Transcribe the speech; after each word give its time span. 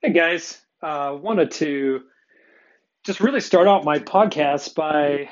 Hey 0.00 0.12
guys, 0.12 0.62
uh, 0.80 1.18
wanted 1.20 1.50
to 1.50 2.02
just 3.04 3.18
really 3.18 3.40
start 3.40 3.66
out 3.66 3.82
my 3.82 3.98
podcast 3.98 4.76
by, 4.76 5.28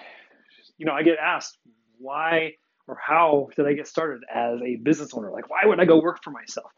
you 0.76 0.84
know, 0.84 0.92
I 0.92 1.04
get 1.04 1.18
asked 1.22 1.56
why 1.98 2.54
or 2.88 2.98
how 3.00 3.48
did 3.54 3.68
I 3.68 3.74
get 3.74 3.86
started 3.86 4.22
as 4.28 4.60
a 4.60 4.74
business 4.74 5.14
owner? 5.14 5.30
Like, 5.30 5.48
why 5.48 5.60
would 5.66 5.78
I 5.78 5.84
go 5.84 6.02
work 6.02 6.18
for 6.24 6.32
myself? 6.32 6.72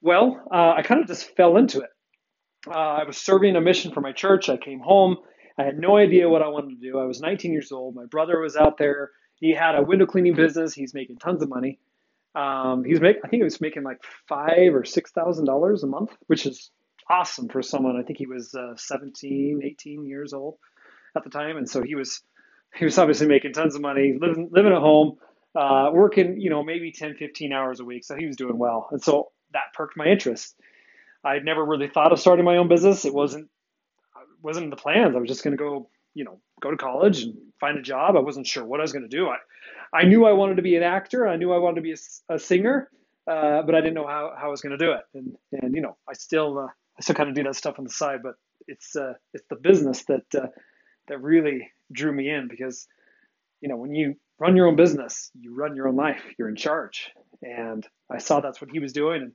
Well, 0.00 0.40
uh, 0.52 0.74
I 0.76 0.82
kind 0.82 1.00
of 1.00 1.08
just 1.08 1.34
fell 1.34 1.56
into 1.56 1.80
it. 1.80 1.90
Uh, 2.68 2.78
I 2.78 3.02
was 3.02 3.16
serving 3.16 3.56
a 3.56 3.60
mission 3.60 3.92
for 3.92 4.00
my 4.00 4.12
church. 4.12 4.48
I 4.48 4.56
came 4.56 4.78
home. 4.78 5.16
I 5.58 5.64
had 5.64 5.80
no 5.80 5.96
idea 5.96 6.28
what 6.28 6.42
I 6.42 6.48
wanted 6.48 6.80
to 6.80 6.92
do. 6.92 6.96
I 6.96 7.06
was 7.06 7.20
19 7.20 7.52
years 7.52 7.72
old. 7.72 7.96
My 7.96 8.06
brother 8.06 8.38
was 8.38 8.54
out 8.54 8.78
there. 8.78 9.10
He 9.34 9.50
had 9.50 9.74
a 9.74 9.82
window 9.82 10.06
cleaning 10.06 10.36
business. 10.36 10.74
He's 10.74 10.94
making 10.94 11.18
tons 11.18 11.42
of 11.42 11.48
money. 11.48 11.80
Um, 12.36 12.84
he 12.84 12.92
was 12.92 13.00
making, 13.00 13.22
I 13.24 13.28
think 13.28 13.40
he 13.40 13.44
was 13.44 13.60
making 13.60 13.82
like 13.82 13.98
five 14.28 14.76
or 14.76 14.84
six 14.84 15.10
thousand 15.10 15.46
dollars 15.46 15.82
a 15.82 15.88
month, 15.88 16.12
which 16.28 16.46
is 16.46 16.70
awesome 17.10 17.48
for 17.48 17.62
someone. 17.62 17.96
I 17.96 18.02
think 18.02 18.18
he 18.18 18.26
was 18.26 18.54
uh, 18.54 18.74
17, 18.76 19.60
18 19.62 20.06
years 20.06 20.32
old 20.32 20.56
at 21.16 21.24
the 21.24 21.30
time, 21.30 21.56
and 21.56 21.68
so 21.68 21.82
he 21.82 21.94
was 21.94 22.22
he 22.76 22.84
was 22.84 22.96
obviously 22.98 23.26
making 23.26 23.52
tons 23.52 23.74
of 23.74 23.82
money, 23.82 24.16
living 24.18 24.48
living 24.52 24.72
at 24.72 24.78
home, 24.78 25.16
uh, 25.54 25.90
working 25.92 26.40
you 26.40 26.50
know 26.50 26.62
maybe 26.62 26.92
10, 26.92 27.16
15 27.16 27.52
hours 27.52 27.80
a 27.80 27.84
week. 27.84 28.04
So 28.04 28.16
he 28.16 28.26
was 28.26 28.36
doing 28.36 28.58
well, 28.58 28.88
and 28.92 29.02
so 29.02 29.32
that 29.52 29.74
perked 29.74 29.96
my 29.96 30.06
interest. 30.06 30.54
I'd 31.24 31.44
never 31.44 31.64
really 31.64 31.88
thought 31.88 32.12
of 32.12 32.20
starting 32.20 32.44
my 32.44 32.56
own 32.56 32.68
business. 32.68 33.04
It 33.04 33.12
wasn't 33.12 33.48
wasn't 34.42 34.64
in 34.64 34.70
the 34.70 34.76
plans. 34.76 35.14
I 35.16 35.18
was 35.18 35.28
just 35.28 35.44
going 35.44 35.56
to 35.56 35.62
go 35.62 35.88
you 36.14 36.24
know 36.24 36.40
go 36.62 36.70
to 36.70 36.76
college 36.76 37.24
and 37.24 37.34
find 37.58 37.76
a 37.76 37.82
job. 37.82 38.16
I 38.16 38.20
wasn't 38.20 38.46
sure 38.46 38.64
what 38.64 38.80
I 38.80 38.84
was 38.84 38.92
going 38.92 39.08
to 39.08 39.16
do. 39.16 39.28
I 39.28 39.36
I 39.92 40.04
knew 40.04 40.24
I 40.24 40.32
wanted 40.32 40.56
to 40.56 40.62
be 40.62 40.76
an 40.76 40.84
actor. 40.84 41.26
I 41.26 41.36
knew 41.36 41.52
I 41.52 41.58
wanted 41.58 41.76
to 41.76 41.82
be 41.82 41.92
a, 41.92 42.34
a 42.34 42.38
singer. 42.38 42.88
Uh, 43.26 43.62
but 43.62 43.74
I 43.76 43.80
didn't 43.80 43.94
know 43.94 44.06
how, 44.06 44.32
how 44.36 44.46
I 44.46 44.50
was 44.50 44.60
going 44.60 44.76
to 44.76 44.84
do 44.84 44.92
it. 44.92 45.02
And, 45.14 45.36
and, 45.52 45.74
you 45.74 45.82
know, 45.82 45.96
I 46.08 46.14
still, 46.14 46.58
uh, 46.58 46.66
I 47.00 47.02
still 47.02 47.14
kind 47.14 47.30
of 47.30 47.34
do 47.34 47.44
that 47.44 47.56
stuff 47.56 47.76
on 47.78 47.84
the 47.84 47.90
side, 47.90 48.20
but 48.22 48.34
it's 48.68 48.94
uh, 48.94 49.14
it's 49.32 49.46
the 49.48 49.56
business 49.56 50.04
that 50.04 50.26
uh, 50.34 50.48
that 51.08 51.22
really 51.22 51.70
drew 51.90 52.12
me 52.12 52.28
in 52.28 52.46
because 52.46 52.86
you 53.62 53.70
know 53.70 53.76
when 53.76 53.94
you 53.94 54.16
run 54.38 54.54
your 54.54 54.66
own 54.68 54.76
business, 54.76 55.30
you 55.40 55.54
run 55.54 55.74
your 55.76 55.88
own 55.88 55.96
life, 55.96 56.22
you're 56.38 56.50
in 56.50 56.56
charge, 56.56 57.10
and 57.42 57.86
I 58.10 58.18
saw 58.18 58.40
that's 58.40 58.60
what 58.60 58.70
he 58.70 58.80
was 58.80 58.92
doing, 58.92 59.22
and 59.22 59.32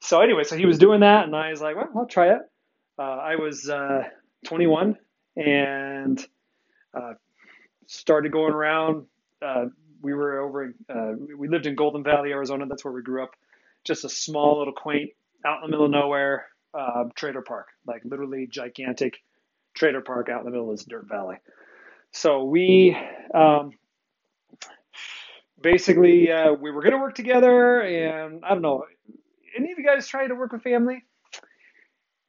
so 0.00 0.22
anyway, 0.22 0.44
so 0.44 0.56
he 0.56 0.64
was 0.64 0.78
doing 0.78 1.00
that, 1.00 1.24
and 1.24 1.36
I 1.36 1.50
was 1.50 1.60
like, 1.60 1.76
well, 1.76 1.90
I'll 1.94 2.06
try 2.06 2.32
it. 2.32 2.40
Uh, 2.98 3.02
I 3.02 3.36
was 3.36 3.68
uh, 3.68 4.04
21 4.46 4.96
and 5.36 6.26
uh, 6.94 7.12
started 7.86 8.32
going 8.32 8.54
around. 8.54 9.06
Uh, 9.42 9.66
we 10.00 10.14
were 10.14 10.40
over, 10.40 10.64
in, 10.64 10.74
we 11.36 11.48
lived 11.48 11.66
in 11.66 11.74
Golden 11.74 12.02
Valley, 12.02 12.30
Arizona. 12.30 12.66
That's 12.66 12.84
where 12.84 12.94
we 12.94 13.02
grew 13.02 13.22
up. 13.22 13.32
Just 13.84 14.04
a 14.04 14.08
small 14.08 14.58
little 14.58 14.72
quaint 14.72 15.10
out 15.44 15.56
in 15.56 15.62
the 15.62 15.68
middle 15.70 15.86
of 15.86 15.90
nowhere 15.90 16.46
uh, 16.76 17.04
park, 17.46 17.68
like 17.86 18.02
literally 18.04 18.46
gigantic 18.46 19.18
trailer 19.74 20.00
park 20.00 20.28
out 20.28 20.40
in 20.40 20.44
the 20.46 20.50
middle 20.50 20.70
of 20.70 20.76
this 20.76 20.84
dirt 20.84 21.06
valley. 21.08 21.36
So 22.12 22.44
we 22.44 22.96
um, 23.34 23.72
basically 25.60 26.30
uh, 26.30 26.52
we 26.52 26.70
were 26.70 26.82
going 26.82 26.92
to 26.92 26.98
work 26.98 27.14
together, 27.14 27.80
and 27.80 28.44
I 28.44 28.50
don't 28.50 28.62
know. 28.62 28.84
Any 29.56 29.72
of 29.72 29.78
you 29.78 29.84
guys 29.84 30.06
try 30.06 30.26
to 30.26 30.34
work 30.34 30.52
with 30.52 30.62
family? 30.62 31.04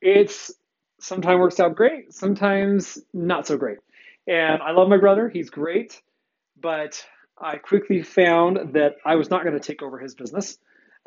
It's 0.01 0.51
sometimes 0.99 1.39
works 1.39 1.59
out 1.59 1.75
great, 1.75 2.13
sometimes 2.13 2.99
not 3.13 3.47
so 3.47 3.57
great. 3.57 3.77
And 4.27 4.61
I 4.61 4.71
love 4.71 4.89
my 4.89 4.97
brother; 4.97 5.29
he's 5.29 5.49
great, 5.49 6.01
but 6.59 7.03
I 7.39 7.57
quickly 7.57 8.01
found 8.01 8.73
that 8.73 8.95
I 9.05 9.15
was 9.15 9.29
not 9.29 9.43
going 9.43 9.57
to 9.57 9.65
take 9.65 9.81
over 9.81 9.99
his 9.99 10.15
business. 10.15 10.57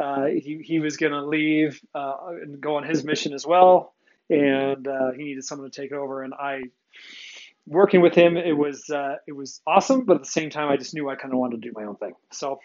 Uh, 0.00 0.26
he, 0.26 0.62
he 0.64 0.78
was 0.80 0.96
going 0.96 1.12
to 1.12 1.24
leave 1.24 1.80
uh, 1.94 2.16
and 2.42 2.60
go 2.60 2.76
on 2.76 2.84
his 2.84 3.04
mission 3.04 3.34
as 3.34 3.46
well, 3.46 3.92
and 4.30 4.88
uh, 4.88 5.10
he 5.12 5.24
needed 5.24 5.44
someone 5.44 5.70
to 5.70 5.80
take 5.82 5.92
over. 5.92 6.22
And 6.22 6.32
I, 6.32 6.62
working 7.66 8.00
with 8.00 8.14
him, 8.14 8.36
it 8.36 8.56
was 8.56 8.88
uh, 8.88 9.16
it 9.26 9.32
was 9.32 9.60
awesome, 9.66 10.06
but 10.06 10.16
at 10.16 10.22
the 10.22 10.28
same 10.30 10.50
time, 10.50 10.70
I 10.70 10.76
just 10.76 10.94
knew 10.94 11.10
I 11.10 11.16
kind 11.16 11.34
of 11.34 11.38
wanted 11.38 11.62
to 11.62 11.69
do 11.69 11.75
my 11.75 11.84
own 11.84 11.97
thing. 11.97 12.14
So 12.32 12.60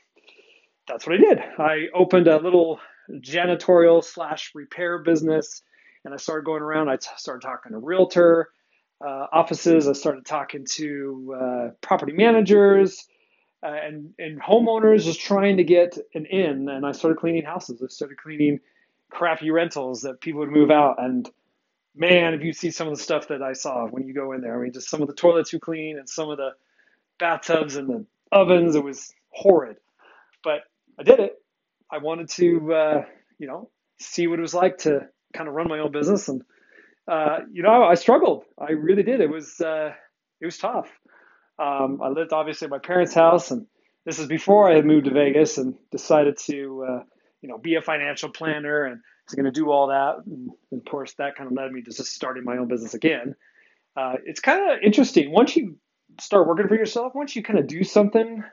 that's 0.87 1.05
what 1.05 1.15
I 1.15 1.19
did. 1.19 1.39
I 1.57 1.87
opened 1.93 2.27
a 2.27 2.37
little 2.37 2.79
janitorial 3.11 4.03
slash 4.03 4.51
repair 4.55 4.99
business, 4.99 5.61
and 6.05 6.13
I 6.13 6.17
started 6.17 6.45
going 6.45 6.61
around. 6.61 6.89
I 6.89 6.97
t- 6.97 7.09
started 7.17 7.45
talking 7.45 7.73
to 7.73 7.79
realtor 7.79 8.49
uh, 9.05 9.27
offices. 9.33 9.87
I 9.87 9.93
started 9.93 10.25
talking 10.25 10.65
to 10.75 11.37
uh, 11.39 11.69
property 11.81 12.13
managers 12.13 13.05
uh, 13.63 13.67
and 13.67 14.13
and 14.19 14.41
homeowners 14.41 15.05
was 15.05 15.17
trying 15.17 15.57
to 15.57 15.63
get 15.63 15.97
an 16.13 16.25
in, 16.25 16.69
and 16.69 16.85
I 16.85 16.91
started 16.93 17.17
cleaning 17.19 17.43
houses. 17.43 17.81
I 17.83 17.88
started 17.88 18.17
cleaning 18.17 18.59
crappy 19.11 19.51
rentals 19.51 20.01
that 20.01 20.21
people 20.21 20.41
would 20.41 20.51
move 20.51 20.71
out. 20.71 20.95
And 20.99 21.29
man, 21.95 22.33
if 22.33 22.43
you 22.43 22.53
see 22.53 22.71
some 22.71 22.88
of 22.88 22.97
the 22.97 23.03
stuff 23.03 23.29
that 23.29 23.41
I 23.43 23.53
saw 23.53 23.88
when 23.88 24.07
you 24.07 24.13
go 24.13 24.33
in 24.33 24.41
there, 24.41 24.57
I 24.59 24.63
mean, 24.63 24.73
just 24.73 24.89
some 24.89 25.01
of 25.01 25.07
the 25.07 25.13
toilets 25.16 25.53
you 25.53 25.59
clean 25.59 25.97
and 25.99 26.09
some 26.09 26.29
of 26.29 26.38
the 26.38 26.51
bathtubs 27.19 27.75
and 27.75 27.89
the 27.89 28.05
ovens, 28.31 28.75
it 28.75 28.83
was 28.83 29.13
horrid. 29.31 29.77
But 30.43 30.61
I 30.99 31.03
did 31.03 31.19
it. 31.19 31.33
I 31.91 31.99
wanted 31.99 32.29
to, 32.31 32.73
uh, 32.73 33.05
you 33.39 33.47
know, 33.47 33.69
see 33.99 34.27
what 34.27 34.39
it 34.39 34.43
was 34.43 34.53
like 34.53 34.79
to 34.79 35.07
kind 35.33 35.47
of 35.49 35.55
run 35.55 35.67
my 35.69 35.79
own 35.79 35.91
business, 35.91 36.27
and 36.29 36.43
uh, 37.07 37.39
you 37.51 37.63
know, 37.63 37.83
I 37.83 37.95
struggled. 37.95 38.45
I 38.59 38.72
really 38.72 39.03
did. 39.03 39.22
It 39.22 39.29
was 39.29 39.61
uh, 39.61 39.93
it 40.41 40.45
was 40.45 40.57
tough. 40.57 40.89
Um, 41.57 42.01
I 42.01 42.09
lived 42.09 42.33
obviously 42.33 42.66
at 42.66 42.71
my 42.71 42.79
parents' 42.79 43.13
house, 43.13 43.51
and 43.51 43.67
this 44.05 44.19
is 44.19 44.27
before 44.27 44.69
I 44.69 44.75
had 44.75 44.85
moved 44.85 45.05
to 45.05 45.11
Vegas 45.11 45.57
and 45.57 45.75
decided 45.91 46.38
to, 46.45 46.85
uh, 46.88 47.03
you 47.41 47.49
know, 47.49 47.57
be 47.57 47.75
a 47.75 47.81
financial 47.81 48.29
planner 48.29 48.83
and 48.83 49.01
was 49.25 49.35
going 49.35 49.45
to 49.45 49.51
do 49.51 49.71
all 49.71 49.88
that. 49.88 50.17
And, 50.25 50.49
and, 50.71 50.81
of 50.81 50.85
course, 50.85 51.13
that 51.13 51.35
kind 51.35 51.49
of 51.49 51.55
led 51.55 51.71
me 51.71 51.81
to 51.81 51.91
just 51.91 52.11
starting 52.11 52.43
my 52.43 52.57
own 52.57 52.67
business 52.67 52.93
again. 52.93 53.35
Uh, 53.95 54.16
it's 54.25 54.41
kind 54.41 54.71
of 54.71 54.79
interesting 54.83 55.31
once 55.31 55.55
you 55.55 55.77
start 56.19 56.47
working 56.47 56.67
for 56.67 56.75
yourself. 56.75 57.16
Once 57.16 57.35
you 57.35 57.43
kind 57.43 57.59
of 57.59 57.67
do 57.67 57.83
something, 57.83 58.43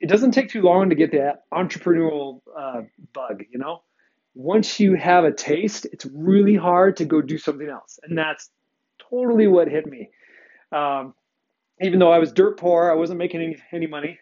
it 0.00 0.08
doesn't 0.08 0.32
take 0.32 0.50
too 0.50 0.62
long 0.62 0.90
to 0.90 0.94
get 0.94 1.12
that 1.12 1.44
entrepreneurial 1.52 2.40
uh, 2.56 2.82
bug. 3.12 3.44
You 3.50 3.58
know, 3.58 3.82
once 4.34 4.78
you 4.78 4.94
have 4.94 5.24
a 5.24 5.32
taste, 5.32 5.86
it's 5.92 6.06
really 6.06 6.56
hard 6.56 6.98
to 6.98 7.04
go 7.04 7.22
do 7.22 7.38
something 7.38 7.68
else, 7.68 7.98
and 8.02 8.16
that's 8.16 8.50
totally 9.10 9.46
what 9.46 9.68
hit 9.68 9.86
me. 9.86 10.10
Um, 10.72 11.14
even 11.80 11.98
though 11.98 12.12
I 12.12 12.18
was 12.18 12.32
dirt 12.32 12.58
poor, 12.58 12.90
I 12.90 12.94
wasn't 12.94 13.18
making 13.18 13.40
any, 13.40 13.56
any 13.72 13.86
money. 13.86 14.18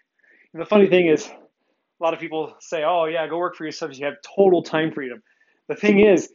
And 0.52 0.62
the 0.62 0.66
funny 0.66 0.86
thing 0.86 1.08
is, 1.08 1.26
a 1.26 2.04
lot 2.04 2.14
of 2.14 2.20
people 2.20 2.54
say, 2.60 2.84
oh, 2.84 3.06
yeah, 3.06 3.26
go 3.26 3.38
work 3.38 3.56
for 3.56 3.64
yourself. 3.64 3.98
You 3.98 4.06
have 4.06 4.16
total 4.36 4.62
time 4.62 4.92
freedom. 4.92 5.22
The 5.68 5.74
thing 5.74 6.00
is, 6.00 6.32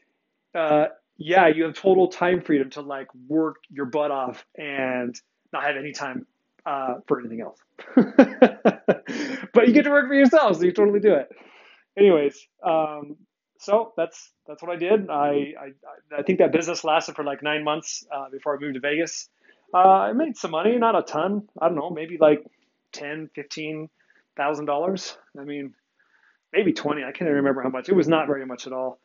uh, 0.54 0.88
yeah, 1.18 1.48
you 1.48 1.64
have 1.64 1.74
total 1.76 2.08
time 2.10 2.42
freedom 2.42 2.70
to 2.72 2.82
like 2.82 3.08
work 3.28 3.58
your 3.70 3.86
butt 3.86 4.12
off 4.12 4.46
and 4.58 5.16
not 5.54 5.64
have 5.64 5.78
any 5.78 5.94
time 5.94 6.26
uh, 6.66 6.96
for 7.08 7.20
anything 7.20 7.42
else. 7.42 7.60
but 7.96 9.68
you 9.68 9.74
get 9.74 9.84
to 9.84 9.90
work 9.90 10.08
for 10.08 10.14
yourself, 10.14 10.58
so 10.58 10.64
you 10.64 10.72
totally 10.72 11.00
do 11.00 11.14
it. 11.14 11.30
Anyways, 11.98 12.48
um, 12.66 13.16
so 13.60 13.94
that's 13.96 14.32
that's 14.48 14.62
what 14.62 14.72
I 14.72 14.76
did. 14.76 15.10
I, 15.10 15.54
I 15.60 16.18
I 16.18 16.24
think 16.24 16.40
that 16.40 16.52
business 16.52 16.84
lasted 16.84 17.16
for 17.16 17.24
like 17.24 17.44
nine 17.44 17.64
months 17.64 18.06
uh, 18.14 18.30
before 18.30 18.56
I 18.56 18.60
moved 18.60 18.76
to 18.76 18.80
Vegas. 18.80 19.30
Uh, 19.74 19.78
I 19.78 20.14
made 20.14 20.38
some 20.38 20.52
money, 20.52 20.78
not 20.78 20.98
a 20.98 21.04
ton. 21.04 21.48
I 21.62 21.68
don't 21.68 21.78
know, 21.78 21.90
maybe 21.90 22.18
like 22.20 22.44
ten, 22.92 23.30
fifteen 23.36 23.90
thousand 24.38 24.66
dollars. 24.66 25.18
I 25.40 25.44
mean, 25.44 25.74
maybe 26.54 26.74
twenty. 26.74 27.04
I 27.04 27.08
can't 27.12 27.24
even 27.24 27.36
remember 27.36 27.64
how 27.64 27.70
much. 27.70 27.90
It 27.90 27.96
was 27.96 28.08
not 28.08 28.28
very 28.28 28.46
much 28.46 28.68
at 28.68 28.74
all. 28.74 29.00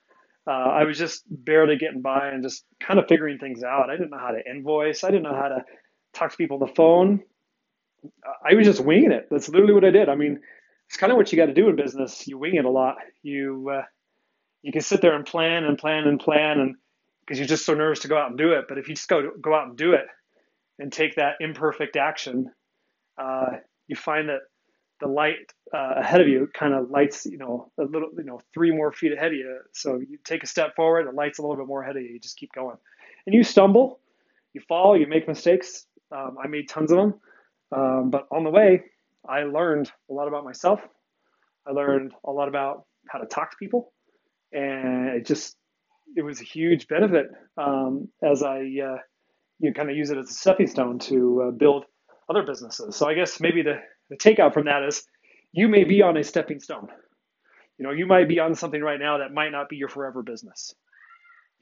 Uh, 0.46 0.52
I 0.52 0.84
was 0.84 0.98
just 0.98 1.24
barely 1.30 1.76
getting 1.76 2.02
by 2.02 2.28
and 2.28 2.42
just 2.42 2.64
kind 2.80 2.98
of 2.98 3.06
figuring 3.08 3.38
things 3.38 3.62
out. 3.62 3.90
I 3.90 3.96
didn't 3.96 4.10
know 4.10 4.18
how 4.18 4.30
to 4.32 4.40
invoice. 4.50 5.04
I 5.04 5.08
didn't 5.10 5.24
know 5.24 5.34
how 5.34 5.48
to 5.48 5.64
talk 6.14 6.30
to 6.30 6.36
people 6.36 6.60
on 6.62 6.68
the 6.68 6.74
phone. 6.74 7.20
I 8.48 8.54
was 8.54 8.66
just 8.66 8.80
winging 8.80 9.12
it. 9.12 9.28
That's 9.30 9.48
literally 9.48 9.74
what 9.74 9.84
I 9.84 9.90
did. 9.90 10.08
I 10.08 10.14
mean, 10.14 10.40
it's 10.86 10.96
kind 10.96 11.12
of 11.12 11.16
what 11.18 11.32
you 11.32 11.38
got 11.38 11.46
to 11.46 11.54
do 11.54 11.68
in 11.68 11.76
business. 11.76 12.26
You 12.26 12.38
wing 12.38 12.56
it 12.56 12.64
a 12.64 12.70
lot. 12.70 12.96
You 13.22 13.70
uh, 13.74 13.82
you 14.62 14.72
can 14.72 14.82
sit 14.82 15.00
there 15.02 15.14
and 15.14 15.26
plan 15.26 15.64
and 15.64 15.78
plan 15.78 16.06
and 16.08 16.20
plan, 16.20 16.60
and 16.60 16.76
because 17.20 17.38
you're 17.38 17.48
just 17.48 17.66
so 17.66 17.74
nervous 17.74 18.00
to 18.00 18.08
go 18.08 18.18
out 18.18 18.30
and 18.30 18.38
do 18.38 18.52
it. 18.52 18.66
But 18.68 18.78
if 18.78 18.88
you 18.88 18.94
just 18.94 19.08
go 19.08 19.30
go 19.40 19.54
out 19.54 19.68
and 19.68 19.76
do 19.76 19.92
it, 19.92 20.06
and 20.78 20.92
take 20.92 21.16
that 21.16 21.34
imperfect 21.40 21.96
action, 21.96 22.50
uh, 23.20 23.58
you 23.86 23.96
find 23.96 24.28
that 24.28 24.40
the 25.00 25.08
light 25.08 25.52
uh, 25.74 25.94
ahead 25.98 26.20
of 26.20 26.28
you 26.28 26.48
kind 26.54 26.74
of 26.74 26.90
lights, 26.90 27.26
you 27.26 27.38
know, 27.38 27.70
a 27.78 27.84
little, 27.84 28.08
you 28.16 28.24
know, 28.24 28.40
three 28.52 28.72
more 28.72 28.92
feet 28.92 29.12
ahead 29.12 29.28
of 29.28 29.34
you. 29.34 29.58
So 29.72 29.96
you 29.96 30.18
take 30.24 30.42
a 30.42 30.46
step 30.46 30.74
forward, 30.74 31.06
the 31.06 31.12
light's 31.12 31.38
a 31.38 31.42
little 31.42 31.56
bit 31.56 31.66
more 31.66 31.82
ahead 31.82 31.96
of 31.96 32.02
you. 32.02 32.10
You 32.10 32.20
just 32.20 32.36
keep 32.36 32.52
going, 32.52 32.76
and 33.26 33.34
you 33.34 33.44
stumble, 33.44 34.00
you 34.54 34.60
fall, 34.68 34.98
you 34.98 35.06
make 35.06 35.28
mistakes. 35.28 35.86
Um, 36.10 36.36
I 36.42 36.48
made 36.48 36.68
tons 36.68 36.90
of 36.90 36.98
them, 36.98 37.14
um, 37.70 38.10
but 38.10 38.26
on 38.32 38.44
the 38.44 38.50
way, 38.50 38.82
I 39.28 39.42
learned 39.42 39.90
a 40.10 40.14
lot 40.14 40.26
about 40.26 40.44
myself. 40.44 40.80
I 41.66 41.72
learned 41.72 42.14
a 42.24 42.32
lot 42.32 42.48
about 42.48 42.84
how 43.08 43.18
to 43.18 43.26
talk 43.26 43.50
to 43.50 43.56
people, 43.58 43.92
and 44.52 45.08
it 45.08 45.26
just 45.26 45.56
it 46.16 46.22
was 46.22 46.40
a 46.40 46.44
huge 46.44 46.88
benefit 46.88 47.26
um, 47.58 48.08
as 48.22 48.42
I 48.42 48.62
uh, 48.84 48.96
you 49.60 49.72
kind 49.72 49.90
of 49.90 49.96
use 49.96 50.10
it 50.10 50.18
as 50.18 50.30
a 50.30 50.34
stepping 50.34 50.66
stone 50.66 50.98
to 51.00 51.48
uh, 51.48 51.50
build 51.50 51.84
other 52.28 52.42
businesses. 52.44 52.96
So 52.96 53.08
I 53.08 53.14
guess 53.14 53.40
maybe 53.40 53.62
the, 53.62 53.80
the 54.10 54.16
takeout 54.16 54.54
from 54.54 54.66
that 54.66 54.82
is 54.82 55.04
you 55.52 55.68
may 55.68 55.84
be 55.84 56.02
on 56.02 56.16
a 56.16 56.24
stepping 56.24 56.60
stone. 56.60 56.88
You 57.78 57.86
know, 57.86 57.92
you 57.92 58.06
might 58.06 58.28
be 58.28 58.40
on 58.40 58.54
something 58.54 58.82
right 58.82 58.98
now 59.00 59.18
that 59.18 59.32
might 59.32 59.52
not 59.52 59.68
be 59.68 59.76
your 59.76 59.88
forever 59.88 60.22
business. 60.22 60.74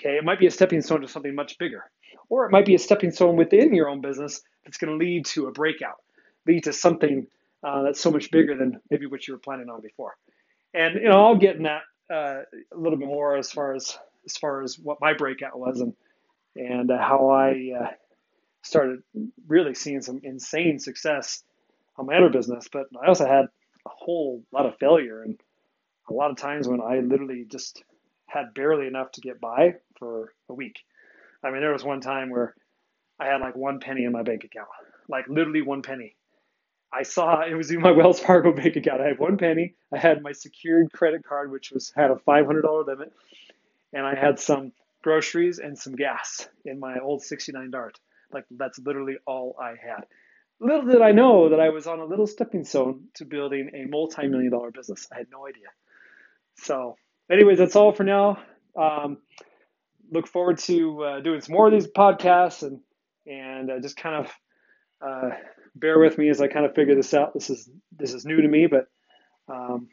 Okay, 0.00 0.16
it 0.16 0.24
might 0.24 0.38
be 0.38 0.46
a 0.46 0.50
stepping 0.50 0.82
stone 0.82 1.00
to 1.02 1.08
something 1.08 1.34
much 1.34 1.58
bigger, 1.58 1.84
or 2.28 2.44
it 2.44 2.52
might 2.52 2.66
be 2.66 2.74
a 2.74 2.78
stepping 2.78 3.10
stone 3.10 3.36
within 3.36 3.74
your 3.74 3.88
own 3.88 4.00
business 4.00 4.42
that's 4.64 4.76
going 4.78 4.90
to 4.90 5.04
lead 5.04 5.24
to 5.26 5.46
a 5.46 5.52
breakout, 5.52 5.96
lead 6.46 6.64
to 6.64 6.72
something 6.72 7.26
uh, 7.66 7.82
that's 7.82 8.00
so 8.00 8.10
much 8.10 8.30
bigger 8.30 8.56
than 8.56 8.80
maybe 8.90 9.06
what 9.06 9.26
you 9.26 9.34
were 9.34 9.40
planning 9.40 9.70
on 9.70 9.80
before. 9.80 10.14
And 10.74 10.96
you 10.96 11.08
know, 11.08 11.24
I'll 11.24 11.36
get 11.36 11.56
in 11.56 11.62
that 11.62 11.82
uh, 12.12 12.42
a 12.74 12.76
little 12.76 12.98
bit 12.98 13.08
more 13.08 13.36
as 13.36 13.50
far 13.50 13.74
as 13.74 13.98
as 14.26 14.36
far 14.36 14.62
as 14.62 14.78
what 14.78 14.98
my 15.00 15.14
breakout 15.14 15.58
was 15.58 15.80
and 15.80 15.94
and 16.56 16.90
uh, 16.90 16.98
how 16.98 17.30
I 17.30 17.72
uh, 17.80 17.88
started 18.62 19.02
really 19.46 19.74
seeing 19.74 20.02
some 20.02 20.20
insane 20.22 20.78
success 20.78 21.42
on 21.96 22.06
my 22.06 22.16
other 22.16 22.30
business. 22.30 22.68
But 22.70 22.86
I 23.02 23.06
also 23.06 23.26
had 23.26 23.46
a 23.86 23.90
whole 23.90 24.42
lot 24.52 24.66
of 24.66 24.78
failure 24.78 25.22
and 25.22 25.40
a 26.08 26.12
lot 26.12 26.30
of 26.30 26.36
times 26.36 26.68
when 26.68 26.80
I 26.80 27.00
literally 27.00 27.44
just 27.48 27.82
had 28.26 28.54
barely 28.54 28.86
enough 28.86 29.12
to 29.12 29.20
get 29.20 29.40
by 29.40 29.74
for 29.98 30.32
a 30.48 30.54
week. 30.54 30.80
I 31.42 31.50
mean, 31.50 31.60
there 31.60 31.72
was 31.72 31.84
one 31.84 32.00
time 32.00 32.30
where 32.30 32.54
I 33.18 33.26
had 33.26 33.40
like 33.40 33.56
one 33.56 33.80
penny 33.80 34.04
in 34.04 34.12
my 34.12 34.22
bank 34.22 34.44
account, 34.44 34.68
like 35.08 35.28
literally 35.28 35.62
one 35.62 35.82
penny. 35.82 36.16
I 36.92 37.02
saw 37.02 37.42
it 37.42 37.54
was 37.54 37.70
in 37.70 37.80
my 37.80 37.90
Wells 37.92 38.20
Fargo 38.20 38.52
bank 38.52 38.76
account. 38.76 39.00
I 39.00 39.08
had 39.08 39.18
one 39.18 39.36
penny. 39.38 39.74
I 39.92 39.98
had 39.98 40.22
my 40.22 40.32
secured 40.32 40.92
credit 40.92 41.24
card, 41.24 41.50
which 41.50 41.70
was 41.70 41.92
had 41.94 42.10
a 42.10 42.16
$500 42.16 42.86
limit, 42.86 43.12
and 43.92 44.06
I 44.06 44.14
had 44.14 44.38
some 44.38 44.72
groceries 45.02 45.58
and 45.58 45.78
some 45.78 45.94
gas 45.94 46.48
in 46.64 46.80
my 46.80 46.98
old 46.98 47.22
69 47.22 47.70
Dart. 47.70 47.98
Like 48.32 48.44
that's 48.50 48.78
literally 48.78 49.16
all 49.26 49.56
I 49.60 49.70
had. 49.70 50.04
Little 50.58 50.86
did 50.86 51.02
I 51.02 51.12
know 51.12 51.50
that 51.50 51.60
I 51.60 51.68
was 51.68 51.86
on 51.86 52.00
a 52.00 52.04
little 52.04 52.26
stepping 52.26 52.64
stone 52.64 53.04
to 53.14 53.24
building 53.24 53.70
a 53.74 53.84
multi-million 53.88 54.50
dollar 54.50 54.70
business. 54.70 55.06
I 55.12 55.18
had 55.18 55.26
no 55.30 55.46
idea. 55.46 55.66
So, 56.58 56.96
anyways, 57.30 57.58
that's 57.58 57.76
all 57.76 57.92
for 57.92 58.04
now. 58.04 58.38
Um, 58.74 59.18
look 60.10 60.26
forward 60.26 60.58
to 60.60 61.04
uh, 61.04 61.20
doing 61.20 61.40
some 61.40 61.54
more 61.54 61.66
of 61.66 61.72
these 61.72 61.86
podcasts 61.86 62.62
and 62.62 62.80
and 63.26 63.70
uh, 63.70 63.80
just 63.80 63.96
kind 63.96 64.24
of 64.24 64.32
uh, 65.06 65.30
bear 65.74 65.98
with 65.98 66.16
me 66.16 66.30
as 66.30 66.40
I 66.40 66.48
kind 66.48 66.64
of 66.64 66.74
figure 66.74 66.94
this 66.94 67.12
out. 67.12 67.34
This 67.34 67.50
is 67.50 67.68
this 67.92 68.14
is 68.14 68.24
new 68.24 68.40
to 68.40 68.48
me, 68.48 68.66
but 68.66 68.86
um, 69.52 69.88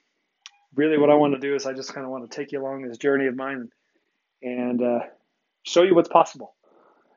really, 0.75 0.97
what 0.97 1.09
I 1.09 1.15
want 1.15 1.33
to 1.33 1.39
do 1.39 1.55
is 1.55 1.65
I 1.65 1.73
just 1.73 1.93
kind 1.93 2.05
of 2.05 2.11
want 2.11 2.29
to 2.29 2.35
take 2.35 2.51
you 2.51 2.61
along 2.61 2.83
this 2.83 2.97
journey 2.97 3.27
of 3.27 3.35
mine 3.35 3.69
and 4.43 4.81
uh, 4.81 4.99
show 5.63 5.83
you 5.83 5.95
what's 5.95 6.09
possible, 6.09 6.53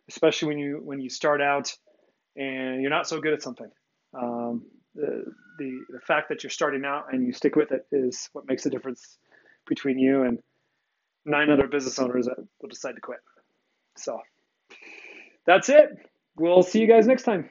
especially 0.09 0.49
when 0.49 0.59
you 0.59 0.81
when 0.83 1.01
you 1.01 1.11
start 1.11 1.41
out 1.41 1.75
and 2.37 2.81
you're 2.81 2.91
not 2.91 3.09
so 3.09 3.21
good 3.21 3.33
at 3.33 3.43
something. 3.43 3.71
Um, 4.15 4.65
the, 4.95 5.25
the 5.59 5.81
the 5.91 6.01
fact 6.01 6.29
that 6.29 6.43
you're 6.43 6.51
starting 6.51 6.85
out 6.85 7.13
and 7.13 7.27
you 7.27 7.33
stick 7.33 7.57
with 7.57 7.73
it 7.73 7.87
is 7.93 8.29
what 8.33 8.47
makes 8.49 8.63
the 8.63 8.71
difference 8.71 9.19
between 9.67 9.99
you 9.99 10.23
and 10.23 10.39
nine 11.25 11.51
other 11.51 11.67
business 11.67 11.99
owners 11.99 12.27
that 12.27 12.37
will 12.61 12.69
decide 12.69 12.95
to 12.95 13.01
quit. 13.01 13.19
So 13.97 14.21
that's 15.47 15.69
it. 15.69 15.91
We'll 16.37 16.63
see 16.63 16.81
you 16.81 16.87
guys 16.87 17.07
next 17.07 17.25
time. 17.25 17.51